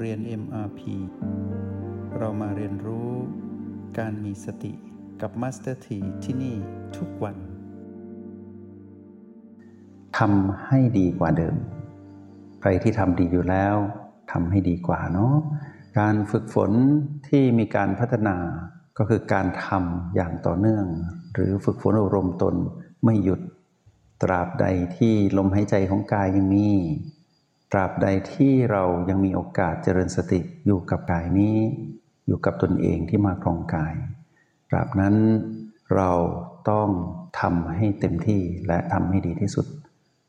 [0.00, 0.80] เรียน MRP
[2.18, 3.10] เรามาเรียนรู้
[3.98, 4.72] การมีสติ
[5.20, 6.56] กับ Master T ที่ที่นี่
[6.96, 7.36] ทุกวัน
[10.18, 11.56] ทำให้ดีกว่าเดิม
[12.60, 13.76] ใครที่ทำดีอยู่แล้ว
[14.32, 15.34] ทำให้ดีกว่าเนาะ
[15.98, 16.70] การฝึกฝน
[17.28, 18.36] ที่มีการพัฒนา
[18.98, 20.86] ก็คือการทำอย่างต่อเนื่อง
[21.34, 22.54] หรือฝึกฝนอบรมตน
[23.04, 23.40] ไม่หยุด
[24.22, 26.68] ตราบใดที่ลมหายใจของกายยังมี
[27.72, 31.56] ตราบใดที่เรายังมีโอกาสเจริญสติอยู่กับกายนี้
[32.26, 33.94] อยู่กับตนเองที่มาครองกาย
[34.70, 35.14] ตราบนั้น
[35.96, 36.12] เรา
[36.70, 36.88] ต้อง
[37.40, 39.66] ทำให้เต็มที่และทำให้ดีที่สุด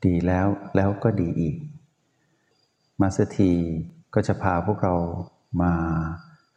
[0.05, 1.55] ดีแล้วแล้วก็ดีอีก
[3.01, 3.51] มาสถี
[4.13, 4.95] ก็จะพาพวกเรา
[5.61, 5.73] มา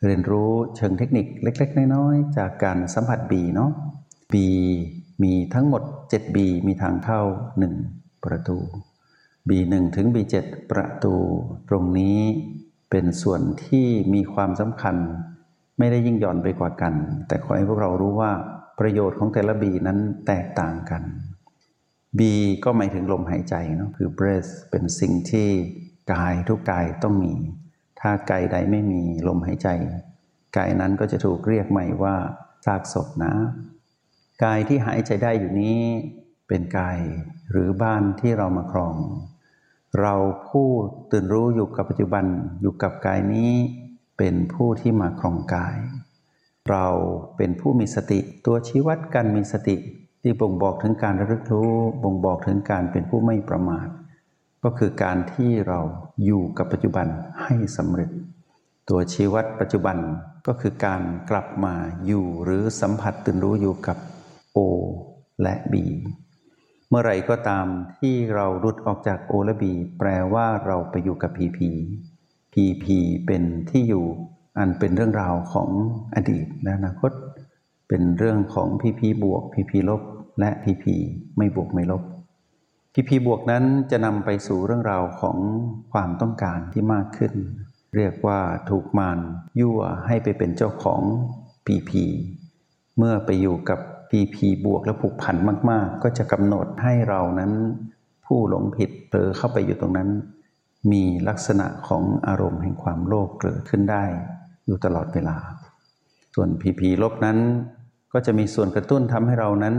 [0.04, 3.70] เรียนรู้เชิงเทคนิคเล็ก ๆ น้อยๆจากการสัมผัสบีเนาะ
[4.32, 4.48] บี
[5.22, 7.20] มีทั้งหมด7บีมีทางเข้า
[7.72, 8.58] 1 ประตู
[9.48, 10.34] B1 ถึง B7
[10.70, 11.14] ประตู
[11.68, 12.18] ตรงนี้
[12.90, 14.96] เป็นส่วนที่มีความสำคัญ
[15.78, 16.94] ไม่ได้ยิ่งหย่อนไปกว่ากัน
[17.28, 18.32] แต่ขอให้พวกเรารู้ว่า
[18.80, 21.02] ประโยชน์ของแต่ละบีนั้นแตกต่างกัน
[22.18, 22.20] B
[22.64, 25.48] ก็หมายถึงลมหายใจเนาะคือ breath เป็นสิ่งที่
[26.12, 27.32] กายทุกกายต้องมี
[28.00, 29.68] ถ้ากายใดไม่มีลมหายใจ
[30.56, 32.16] กายนั้นก็จะถูกเรียกใหม่ว่า
[32.66, 33.34] ซากศพนะ
[34.44, 35.78] กายที่หายใจได้อยู่นี้
[36.48, 36.98] เป็นกาย
[37.50, 38.94] หรือบ้านที่เรามาครอง
[40.00, 40.14] เรา
[40.48, 40.68] ผู้
[41.10, 42.24] ตื่นรู้อยู่กับปัจจุบัน
[42.60, 43.52] อยู่กับกายนี้
[44.18, 45.76] เป็นผู้ที่มาครองกาย
[46.70, 46.86] เรา
[47.36, 49.76] เป็นผู้มีสติตัวชี้วัดการมีสติ
[50.22, 53.88] ที่บ่งบอกถึงการระลึกรู้บ่งบอกถึงการเป็นผู้ไม่ประมาท
[54.64, 55.80] ก็คือการที่เรา
[56.24, 57.06] อยู่กับปัจจุบัน
[57.42, 58.10] ให้สำเร็จ
[58.88, 59.96] ตัวชี้วัดปัจจุบัน
[60.46, 61.74] ก็คือการกลับมา
[62.06, 63.96] อยู่หรือสัมผัสตื่นรู้อยู่กับ
[64.56, 64.58] O
[65.42, 65.74] และ B
[66.92, 67.66] เมื่อไรก็ตาม
[68.00, 69.64] ที่เรารุดออกจาก O และ B
[69.98, 71.58] แปลว่าเราไปอยู่กับ PP
[72.54, 72.86] PP
[73.26, 74.06] เป็นที่อยู่
[74.58, 75.70] อันเป็นเรื่องราวของ
[76.14, 77.12] อดีตและอนาคต
[77.88, 80.02] เป็นเรื่องของ PP บวก PP ลบ
[80.40, 80.84] และ PP
[81.36, 82.02] ไม่บวกไม่ลบ
[82.94, 85.36] PP บวกนั้นจะนำไปสู่เรื่องราวของ
[85.92, 87.32] ความต้องการที่มากขึ้น
[87.96, 88.40] เรียกว่า
[88.70, 89.18] ถูกมาน
[89.60, 91.02] ยั่วให้ไปเป็นเจ้าของ
[91.66, 91.90] PP
[92.96, 93.80] เมื่อไปอยู่กับ
[94.12, 95.36] PP บวกและผูกพัน
[95.70, 97.52] มากๆ ก็จะกำหนดให้เรานั้น
[98.26, 100.10] ผู้หลงผิดเผลอเข้าไปอยู่ตรงนั้น
[100.92, 104.04] มีลักษณะของอารมณ์แห่งความโลภเกิดขึ้นได้
[104.66, 105.36] อยู่ตลอดเวลา
[106.34, 107.38] ส่วน PP ลบนั้น
[108.12, 109.74] ก็จะมีส่วนกระตุ้นทำให้เรานั้น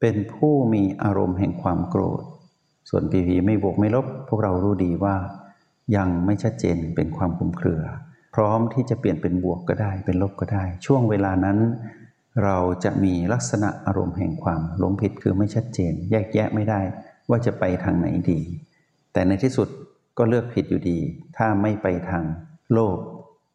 [0.00, 2.22] เป็นผู้มีอารมณ์แห่งความโกรธ
[2.90, 5.16] ส่วน PP ไม่บวกไม่ลบ พวกเรารู้ดีว่า
[5.96, 7.82] ยังไม่ชัดเจนเป็นความคุมเครือ
[8.34, 11.58] พร้อมที่จะเปลี่ยนเป็นบวกก็ได้ เป็นลบก็ได้ ช่วงเวลานั้น
[12.42, 16.80] เราจะมีลักษณะอารมณ์แห่งความหลงผิดคือไม่ชัดเจน แยกแยะไม่ได้
[17.28, 18.40] ว่าจะไปทางไหนดี
[19.12, 19.68] แต่ในที่สุด
[20.18, 20.98] ก็เลือกผิดอยู่ดี
[21.36, 22.24] ถ้าไม่ไปทาง
[22.72, 22.98] โลภ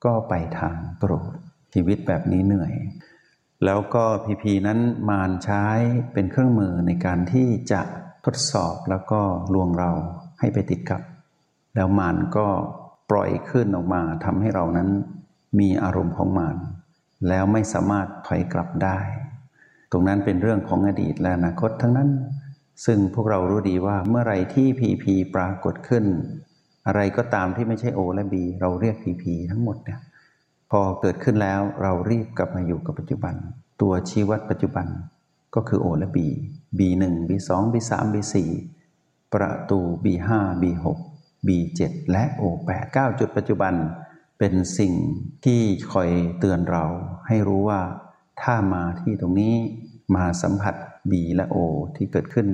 [0.05, 1.31] ก็ไปทางโกรธ
[1.73, 2.73] ชีวิตแบบนี้เหนื่อย
[3.65, 4.79] แล้วก็พีพีนั้น
[5.09, 5.65] มารใช้
[6.13, 7.81] เป็นเครื่องมือในการที่จะ
[8.25, 9.21] ทดสอบแล้วก็
[9.53, 9.91] ลวงเรา
[10.39, 11.01] ให้ไปติดกับ
[11.75, 12.47] แล้วมารก็
[13.11, 14.89] ปล่อยขึ้นออกมาทำให้เรานั้น
[15.59, 16.57] มีอารมณ์ของมาร
[17.27, 18.99] แล้วไม่สามารถถอยกลับได้
[19.91, 22.09] ตรงนั้นเป็นเรื่องของอดีตและอนาคตทั้งนั้น
[22.85, 26.05] ซึ่งพวกเรารู้ดีว่าเมื่อไรที่พีพีปรากฏขึ้น
[26.87, 29.99] อะไรก็ตามที่ไม่ใช่โอและบีเราเรียกพีพีทั้งหมดเนี่ย
[30.71, 33.35] พอเกิดขึ้นแล้วเรารีบกลับมาอยู่กับปัจจุบัน
[33.81, 34.87] ตัวชี้วัดปัจจุบัน
[35.55, 36.27] ก็คือโอและบี
[36.79, 38.49] บีหนึ่งบีสองบีสามบีสี่
[39.33, 40.99] ประตูบีห้าบีหก
[41.47, 43.73] บีเจ็ดและโอแปดเก้าจุดปัจจุบัน
[44.39, 44.93] เป็นสิ่ง
[45.45, 45.61] ที่
[45.91, 46.85] คอยเตือนเรา
[47.27, 47.81] ให้รู้ว่า
[48.41, 49.55] ถ้ามาที่ตรงนี้
[50.15, 50.75] มาสัมผัส
[51.11, 51.55] บีและโอ
[51.95, 52.47] ที่เกิดขึ้น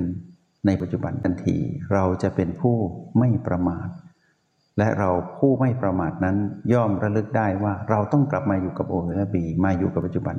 [0.66, 1.56] ในปัจจุบันทันที
[1.92, 2.76] เราจะเป็นผู้
[3.18, 3.88] ไม่ประมาท
[4.78, 6.36] และเราผู้ไม่ประมาทนั้น
[6.72, 10.36] ย่อมระลึกได้ว่าเราต้องกลับมาอยู่กับโอและบีมาอยู่กับปัจจุบัน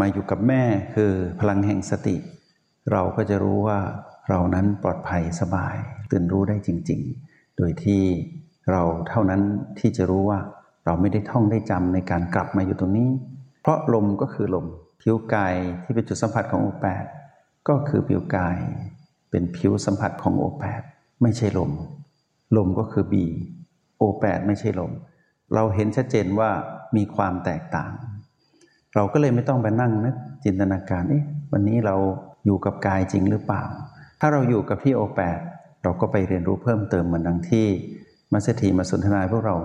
[0.00, 0.62] มาอยู่กับแม่
[0.94, 2.16] คือพลังแห่งสติ
[2.92, 3.78] เราก็จะรู้ว่า
[4.28, 5.76] เรานั้นปลอดภัยสบาย
[6.10, 8.02] ตื่นรู้ได้จริง ๆ โดยที่
[8.70, 9.42] เราเท่านั้น
[9.78, 10.40] ที่จะรู้ว่า
[10.90, 13.10] เราไม่ได้ท่องได้จำในการกลับมาอยู่ตรงนี้
[13.62, 14.66] เพราะลมก็คือลม
[15.02, 17.04] ผิวกายที่เป็นจุดสัมผัสของโอแปด
[17.68, 18.56] ก็คือผิวกาย
[19.30, 20.82] เป็นผิวสัมผัสของโอแปด
[21.22, 21.70] ไม่ใช่ลม
[22.56, 23.24] ลมก็คือบี
[23.98, 24.92] โอแปดไม่ใช่ลม
[25.54, 26.50] เราเห็นชัดเจนว่า
[26.96, 27.92] มีความแตกต่าง
[28.94, 31.96] เราก็เลยไม่ต้องไปนั่งนึกจินตนาการเอ๊ะวันนี้เรา
[32.44, 33.62] อยู่กับกายจริงหรือเปล่า
[34.20, 35.38] ถ้าเราอยู่กับที่โอแปด
[35.82, 37.66] เราก็ไปเรียนรู้เพิ่มเติมเหมือนดังที่
[38.32, 39.56] มัสถีมาสนทนาพวกเรา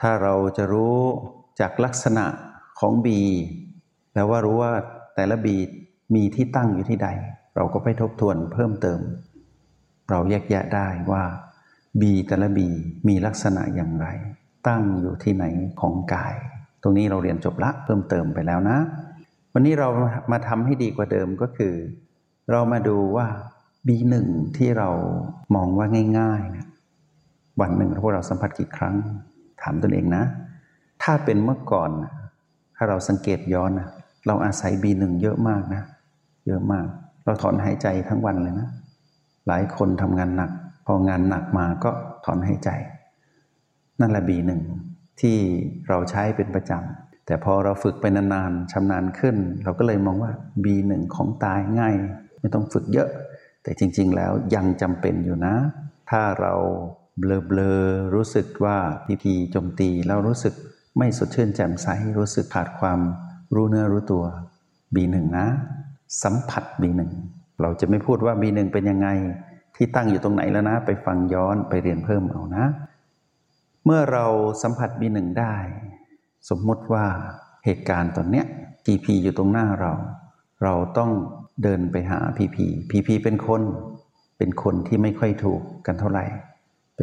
[0.00, 0.98] ถ้าเราจะรู้
[1.60, 2.26] จากลักษณะ
[2.80, 3.20] ของบี
[4.14, 4.72] แล้วว่ารู้ว่า
[5.14, 5.56] แต่ละบี
[6.14, 7.08] มีที่ตั้งอยู่ที่ใด
[7.56, 9.00] เราก็ไปทบทวนเพิ่มเติม
[10.10, 11.24] เราแยกแยะได้ว่า
[12.00, 12.68] บีแต่ละบี
[13.08, 14.06] มีลักษณะอย่างไร
[14.68, 15.44] ตั้งอยู่ที่ไหน
[15.80, 16.34] ของกาย
[16.82, 18.78] ตรงนี้เราเรียนจบละเพิ่มเติมไปแล้วนะ
[19.52, 19.88] วันนี้เรา
[20.32, 21.74] มาทำให้ดีกว่าเดิมก็คือ
[22.50, 23.26] เรามาดูว่า
[23.86, 24.14] B1
[24.56, 24.88] ที่เรา
[25.54, 25.86] มองว่า
[26.18, 26.66] ง่ายๆนะ
[27.60, 28.96] วันหนึ่งพวกเราสัมผัสกี่ครั้ง
[29.62, 30.24] ถามตนเองนะ
[31.02, 31.90] ถ้าเป็นเมื่อก่อน
[32.76, 33.88] ถ้าเราสังเกตย้อนนะ
[34.26, 35.82] เราอาศัย B1 เยอะมากนะ
[36.46, 36.86] เยอะมาก
[37.24, 38.68] เราถอนหายใจทั้งวันเลยนะ
[39.46, 40.50] หลายคนทำงานหนัก
[40.86, 41.90] พองานหนักมาก็
[42.24, 42.70] ถอนหายใจ
[44.00, 44.50] นั่นแหละ B1
[45.20, 45.36] ที่
[45.88, 50.32] เราใช้เป็นประจำ แต่พอเราฝึกไปนานๆชำนาญขึ้น เราก็เลยมองว่า
[50.64, 51.94] B1 ของตายง่าย
[52.40, 53.08] ไม่ต้องฝึกเยอะ
[53.62, 55.54] แต่จริงๆแล้วยังจำเป็นอยู่นะ
[56.10, 56.54] ถ้าเรา
[57.20, 58.76] เบลอๆรู้สึกว่า
[59.06, 60.54] พีพีโจมตีแล้วรู้สึก
[60.98, 61.88] ไม่สดชื่นแจ่มใส
[62.18, 63.00] รู้สึกขาดความ
[63.54, 64.24] รู้เนื้อรู้ตัว
[64.94, 65.46] B1 นะ
[66.22, 67.00] สัมผัส B1
[67.60, 69.08] เราจะไม่พูดว่า B1 เป็นยังไง
[69.76, 72.66] ที่ตั้งอยู่ตรงไหนแล้วนะ ไปฟังย้อนไปเรียนเพิ่มเอานะ
[73.84, 74.26] เมื่อเรา
[74.62, 75.54] สัมผัส B1 ได้
[76.48, 77.06] สมมติว่า
[77.64, 78.46] เหตุการณ์ตอนเนี้ย
[78.84, 79.92] PP อยู่ตรงหน้าเรา
[80.62, 81.10] เราต้อง
[81.62, 82.56] เดินไปหา PP
[82.90, 83.62] PP เป็นคน
[84.38, 86.24] เป็นคนที่ไม่ค่อยถูกกันเท่าไหร่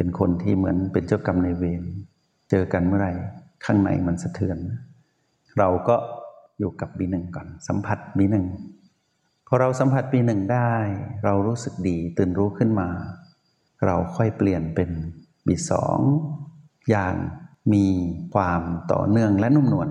[0.00, 1.82] เป็นคนที่เหมือนเป็นเจ้ากรรมในเวร
[2.50, 3.12] เจอกันเมื่อไหร่
[3.64, 4.58] ข้างในมันสะเทือน
[5.58, 5.96] เราก็
[6.58, 8.36] อยู่กับ B1 ก่อน สัมผัส B1
[9.46, 10.72] พอเราสัมผัส B1 ได้
[11.24, 12.88] เรารู้สึกดีตื่นรู้ขึ้นมา
[13.86, 14.90] เราค่อยเปลี่ยนเป็น
[15.46, 16.00] B2 อง
[16.90, 17.14] อย่าง
[17.74, 17.86] มี
[18.34, 18.62] ความ
[18.92, 19.90] ต่อเนื่องและนุ่มนวล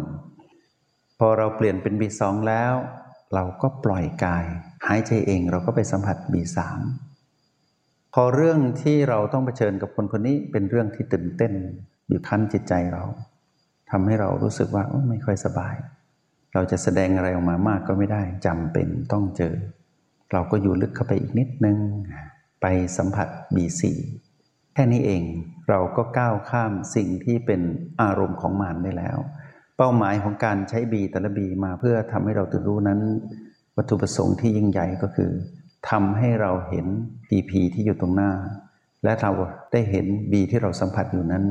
[1.20, 2.74] พอเราเปลี่ยนเป็น B2 แล้ว
[3.34, 4.46] เราก็ปล่อยกาย
[4.88, 6.60] หายใจเองเราก็ไปสัมผัส B3
[7.07, 7.07] พ
[8.22, 11.54] อเรื่องที่เราต้องเผชิญกับคนคนนี้เป็นเรื่องที่ตื่นเต้น
[12.10, 13.04] บีบคั้นจิตใจเรา
[13.92, 15.76] ทำให้เรารู้สึกว่าไม่ค่อยสบาย
[16.54, 19.54] เราจะแสดงอะไรออกมามากก็ไม่ได้จำเป็นต้องเจอ
[20.32, 21.78] เราก็อยู่ลึกเข้าไปอีกนิดนึง
[22.62, 22.66] ไป
[22.98, 23.82] สัมผัส B4
[24.74, 25.24] แค่นี้เอง
[25.70, 27.62] เราก็ก้าวข้ามสิ่งที่เป็น
[28.02, 29.18] อารมณ์ของมารได้แล้ว
[29.78, 33.00] เป้าหมายของการใช้บีแต่ละบีมาเพื่อทำให้เราตื่นรู้นั้น
[33.76, 35.32] วัตถุประสงค์ที่ยิ่งใหญ่ก็คือ
[35.90, 36.86] ทำให้เราเห็น
[37.28, 38.32] PP ที่อยู่ตรงหน้า
[39.04, 39.32] และเรา
[39.72, 41.46] ได้เห็นบีที่เราสัมผัสอยู่นั้น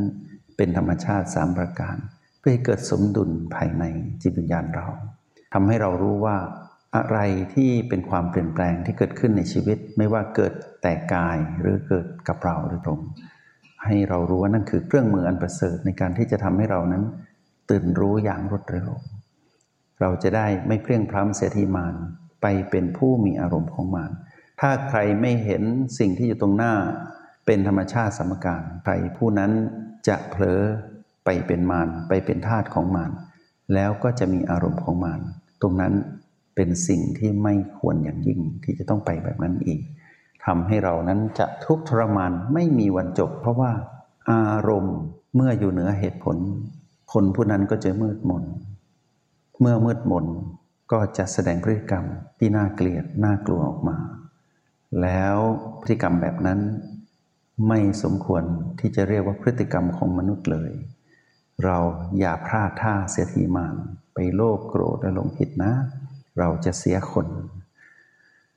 [0.56, 1.96] เป็นธรรมชาติสามประการ
[2.38, 3.84] เพื่อให้เกิดสมดุลภายใน
[4.22, 4.86] จิตวิญญาณเรา
[5.54, 6.36] ทำให้เรารู้ว่า
[6.96, 7.18] อะไร
[7.54, 10.52] ที่เป็นความเปลี่ยนแปลงที่เกิดขึ้นในชีวิต ไม่ว่าเกิด
[10.82, 13.00] แต่กายหรือเกิดกับเราโดยตรง
[13.84, 17.04] ให้เรารู้ว่านั่นคือเครื่องมืออันประเสริฐในการที่จะทำให้เรานั้น
[17.70, 18.88] ตื่นรู้อย่างรวดเร็ว
[20.00, 21.94] เราจะได้ไม่เพลียงพล้ำเสียทีมาน
[22.42, 24.10] ไปเป็นผู้มีอารมณ์ของมาน
[24.60, 25.62] ถ้าใครไม่เห็น
[25.98, 26.74] สิ่งที่อยู่ตรงหน้า
[27.46, 29.52] เป็นธรรมชาติสมการใครผู้นั้น
[30.08, 30.62] จะเผลอ
[31.24, 33.10] ไปเป็นมารไปเป็นทาสของมาร
[33.74, 35.20] แล้วก็จะมีอารมณ์ของมาร
[35.62, 35.94] ตรงนั้น
[36.54, 39.80] เป็นสิ่งที่ไม่ควรอย่างยิ่งที่จะต้องไปแบบนั้นอีก
[40.44, 43.72] ทำให้เรานั้นจะทุกข์ทรมานไม่มีวันจบ เพราะว่า
[44.30, 44.96] อารมณ์
[45.34, 46.36] เมื่ออยู่เหนือเหตุผล
[47.12, 48.44] คนผู้นั้นก็จะมืดมน
[49.60, 50.26] เมื่อมืดมน
[50.92, 52.04] ก็จะแสดงพฤติกรรม
[52.38, 53.96] ที่น่าเกลียดน่ากลัวออกมา
[55.02, 55.36] แล้ว
[55.80, 56.60] พฤติกรรมแบบนั้น
[57.68, 58.42] ไม่สมควร
[58.80, 60.72] ที่จะเรียกว่าพฤติกรรมของมนุษย์เลย
[61.64, 61.78] เรา
[62.18, 63.74] อย่าพลาดท่าเสียทีมาน
[64.14, 65.72] ไปโลภโกรธและหลงผิดนะ
[66.38, 67.26] เราจะเสียคน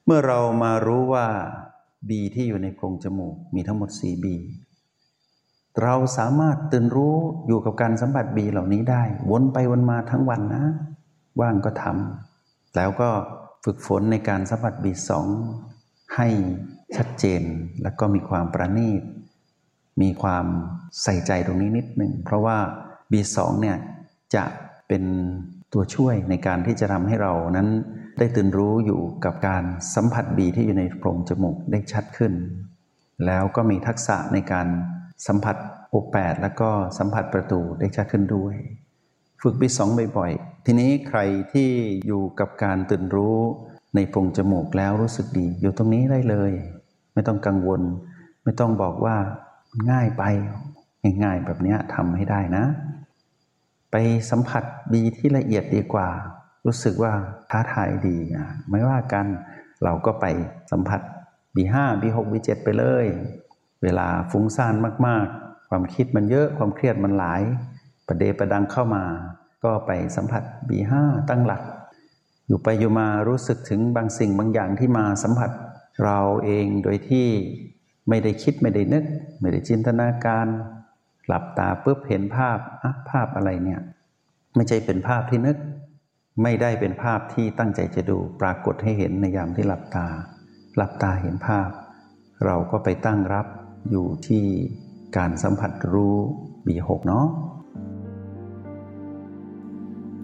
[0.05, 1.27] เมื่อเรามารู้ว่า
[2.09, 4.35] บีที่อยู่ในโพรงจมูกมีทั้งหมดสี่บี
[5.83, 7.15] เราสามารถตื่นรู้
[7.47, 10.63] อยู่กับการสัมผัสบีเหล่านี้ได้ วนไปวนมาทั้งวันนะ
[11.41, 13.09] ว่างก็ทำแล้วก็
[13.65, 15.27] ฝึกฝนในการสัมผัสบีสอง
[16.15, 16.27] ให้
[16.97, 17.41] ชัดเจน
[17.83, 19.03] แล้วก็มีความประณีต
[20.01, 20.45] มีความ
[21.03, 22.57] ใส่ใจตรงนี้นิดหนึ่ง เพราะว่า
[23.11, 23.77] B2 เนี่ย
[24.35, 24.43] จะ
[24.87, 25.03] เป็น
[25.73, 27.69] ตัวช่วยในการที่จะทำให้เรานั้น
[28.17, 29.63] ได้ตื่นรู้อยู่กับการ
[29.95, 32.33] สัมผัสบีที่อยู่ในโพรงจมูกได้ชัดขึ้น
[33.25, 34.67] แล้วก็มีทักษะในการ
[35.27, 35.55] สัมผัส
[35.89, 38.55] โอแปดแล้วก็สัมผัสประตูได้ชัดขึ้นด้วย
[39.41, 41.19] ฝึกบีสองบ่อยๆ ทีนี้ใคร
[41.53, 41.69] ที่
[42.07, 43.37] อยู่กับการตื่นรู้
[43.95, 46.51] ในโพรงจมูกแล้วรู้สึกดี อยู่ตรงนี้ได้เลย
[47.13, 47.81] ไม่ต้องกังวล
[48.43, 49.15] ไม่ต้องบอกว่า
[49.91, 50.23] ง่ายไป
[51.23, 52.65] ง่ายๆแบบนี้ทำให้ได้นะ
[53.91, 53.95] ไป
[54.29, 54.63] สัมผัส
[54.95, 56.09] ดีที่ละเอียดดีกว่า
[56.65, 57.13] รู้สึกว่า
[57.49, 59.25] ท้าทายดีอะไม่ว่ากัน
[59.83, 60.25] เราก็ไป
[60.71, 61.01] สัมผัส
[61.55, 63.05] B5 B6 B7 ไปเลย
[63.83, 64.73] เวลาฟุ้งซ่าน
[65.07, 67.41] มากๆ ความคิดมันเยอะความเครียดมันหลาย
[68.07, 69.05] ประเดประดังเข้ามา
[69.63, 70.93] ก็ไปสัมผัส B5
[71.29, 71.61] ตั้งหลัก
[72.47, 75.51] อยู่ไปอยู่มารู้สึกถึงบางสิ่งบางอย่างที่มาสัมผัส
[76.03, 77.27] เราเองโดยที่
[78.09, 79.03] ไม่ได้คิดไม่ได้นึก
[79.41, 80.47] ไม่ได้จินตนาการ
[81.27, 83.81] หลับตาปุ๊บเห็นภาพอะภาพอะไรเนี่ย
[84.55, 85.57] ไม่ใช่เป็นภาพที่นึก
[86.43, 90.07] ไม่ได้เป็นภาพที่ตั้งใจจะดู ปรากฏให้เห็นในยามที่หลับตา
[90.77, 91.69] หลับตาเห็นภาพ
[92.45, 93.47] เราก็ไปตั้งรับ
[93.91, 94.45] อยู่ที่
[95.17, 96.15] การสัมผัสรู้
[96.67, 97.27] บีหกเนาะ